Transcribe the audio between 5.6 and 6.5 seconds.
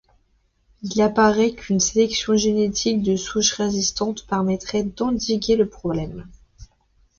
problème.